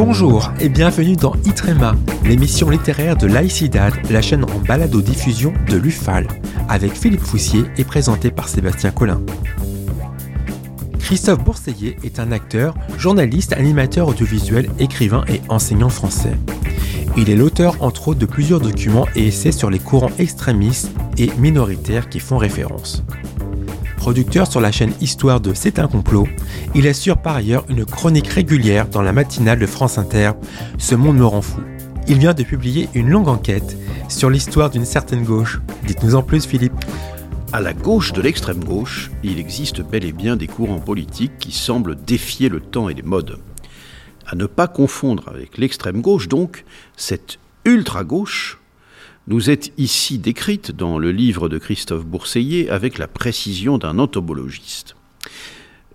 [0.00, 6.28] Bonjour et bienvenue dans Itrema, l'émission littéraire de Laïcidad, la chaîne en balado-diffusion de l'UFAL,
[6.68, 9.20] avec Philippe Foussier et présenté par Sébastien Collin.
[11.00, 16.38] Christophe Bourseillet est un acteur, journaliste, animateur audiovisuel, écrivain et enseignant français.
[17.16, 21.32] Il est l'auteur entre autres de plusieurs documents et essais sur les courants extrémistes et
[21.38, 23.02] minoritaires qui font référence.
[23.98, 26.28] Producteur sur la chaîne Histoire de C'est un complot,
[26.74, 30.30] il assure par ailleurs une chronique régulière dans la matinale de France Inter,
[30.78, 31.60] Ce monde me rend fou.
[32.06, 33.76] Il vient de publier une longue enquête
[34.08, 35.60] sur l'histoire d'une certaine gauche.
[35.84, 36.84] Dites-nous en plus Philippe.
[37.52, 41.52] À la gauche de l'extrême gauche, il existe bel et bien des courants politiques qui
[41.52, 43.38] semblent défier le temps et les modes.
[44.26, 46.64] À ne pas confondre avec l'extrême gauche, donc,
[46.96, 48.58] cette ultra-gauche
[49.28, 54.96] nous est ici décrite dans le livre de Christophe Bourseillet avec la précision d'un entomologiste.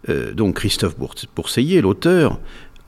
[0.07, 0.95] Euh, donc Christophe
[1.35, 2.39] Bourseillet, l'auteur,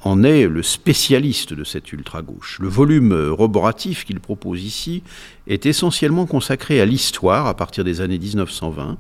[0.03, 2.59] en est le spécialiste de cette ultra-gauche.
[2.61, 5.02] Le volume roboratif qu'il propose ici
[5.47, 8.97] est essentiellement consacré à l'histoire à partir des années 1920,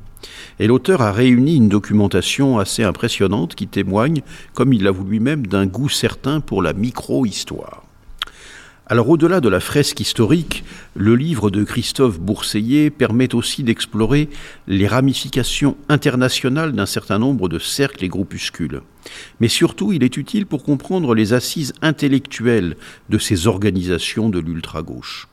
[0.59, 4.23] et l'auteur a réuni une documentation assez impressionnante qui témoigne,
[4.55, 7.84] comme il l'avoue lui-même, d'un goût certain pour la micro-histoire.
[8.87, 14.29] Alors au-delà de la fresque historique, le livre de Christophe Bourseillet permet aussi d'explorer
[14.67, 18.81] les ramifications internationales d'un certain nombre de cercles et groupuscules.
[19.39, 22.77] Mais surtout, il est utile pour comprendre les assises intellectuelles
[23.09, 25.29] de ces organisations de l'ultra-gauche.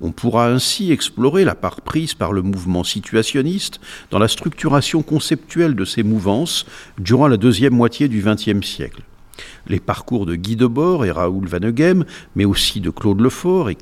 [0.00, 3.80] On pourra ainsi explorer la part prise par le mouvement situationniste
[4.12, 6.64] dans la structuration conceptuelle de ces mouvances
[6.98, 9.02] durant la deuxième moitié du XXe siècle.
[9.66, 12.04] Les parcours de Guy Debord et Raoul Vaneghem,
[12.36, 13.76] mais aussi de Claude Lefort et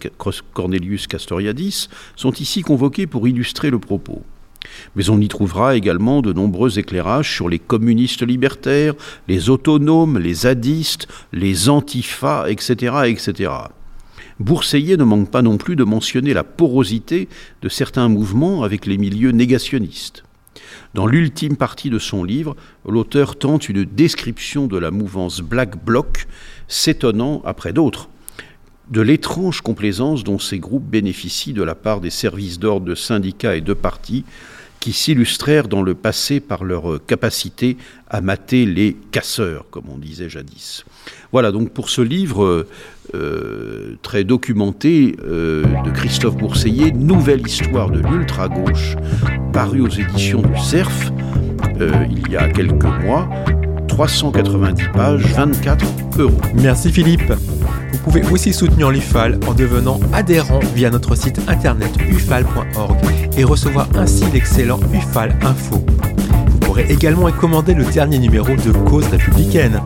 [0.52, 4.22] Cornelius Castoriadis, sont ici convoqués pour illustrer le propos.
[4.96, 8.94] Mais on y trouvera également de nombreux éclairages sur les communistes libertaires,
[9.28, 13.50] les autonomes, les zadistes, les antifas, etc., etc.
[14.40, 17.28] Ne manque pas non plus de mentionner la porosité
[17.60, 20.24] de certains mouvements avec les milieux négationnistes.
[20.94, 26.26] Dans l'ultime partie de son livre, l'auteur tente une description de la mouvance Black Bloc,
[26.68, 28.08] s'étonnant, après d'autres,
[28.90, 33.56] de l'étrange complaisance dont ces groupes bénéficient de la part des services d'ordre de syndicats
[33.56, 34.24] et de partis,
[34.82, 37.76] qui s'illustrèrent dans le passé par leur capacité
[38.10, 40.84] à mater les casseurs, comme on disait jadis.
[41.30, 42.66] Voilà donc pour ce livre
[43.14, 48.96] euh, très documenté euh, de Christophe Bourseillet, Nouvelle histoire de l'ultra-gauche,
[49.52, 51.12] paru aux éditions du CERF
[51.80, 53.28] euh, il y a quelques mois.
[53.86, 55.86] 390 pages, 24
[56.18, 56.40] euros.
[56.54, 57.32] Merci Philippe.
[57.92, 63.88] Vous pouvez aussi soutenir l'UFAL en devenant adhérent via notre site internet ufal.org et recevoir
[63.94, 65.84] ainsi l'excellent UFAL Info.
[66.50, 69.80] Vous pourrez également y commander le dernier numéro de Cause républicaine.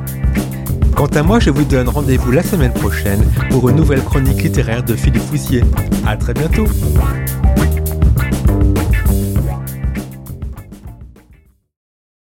[0.95, 4.83] Quant à moi, je vous donne rendez-vous la semaine prochaine pour une nouvelle chronique littéraire
[4.83, 5.63] de Philippe Foussier.
[6.07, 6.67] À très bientôt!